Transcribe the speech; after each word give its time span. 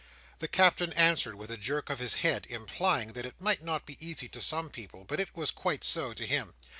The 0.39 0.47
Captain 0.47 0.91
answered 0.93 1.35
with 1.35 1.51
a 1.51 1.57
jerk 1.57 1.91
of 1.91 1.99
his 1.99 2.15
head, 2.25 2.47
implying 2.49 3.13
that 3.13 3.23
it 3.23 3.39
might 3.39 3.61
not 3.61 3.85
be 3.85 4.03
easy 4.03 4.27
to 4.29 4.41
some 4.41 4.71
people, 4.71 5.03
but 5.03 5.23
was 5.35 5.51
quite 5.51 5.83
so 5.83 6.11
to 6.15 6.25
him. 6.25 6.55